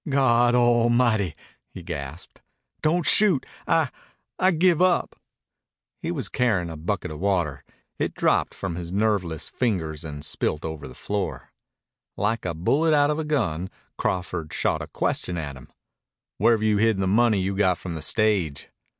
"Goddlemighty!" 0.09 1.35
he 1.69 1.83
gasped. 1.83 2.41
"Don't 2.81 3.05
shoot! 3.05 3.45
I 3.67 3.91
I 4.39 4.49
give 4.49 4.81
up." 4.81 5.15
He 6.01 6.11
was 6.11 6.27
carrying 6.27 6.71
a 6.71 6.75
bucket 6.75 7.11
of 7.11 7.19
water. 7.19 7.63
It 7.99 8.15
dropped 8.15 8.55
from 8.55 8.77
his 8.77 8.91
nerveless 8.91 9.47
fingers 9.47 10.03
and 10.03 10.25
spilt 10.25 10.65
over 10.65 10.87
the 10.87 10.95
floor. 10.95 11.51
Like 12.17 12.45
a 12.45 12.55
bullet 12.55 12.95
out 12.95 13.11
of 13.11 13.19
a 13.19 13.23
gun 13.23 13.69
Crawford 13.95 14.51
shot 14.53 14.81
a 14.81 14.87
question 14.87 15.37
at 15.37 15.55
him. 15.55 15.71
"Where 16.39 16.53
have 16.53 16.63
you 16.63 16.77
hidden 16.77 17.01
the 17.01 17.05
money 17.07 17.37
you 17.39 17.55
got 17.55 17.77
from 17.77 17.93
the 17.93 18.01
stage?" 18.01 18.69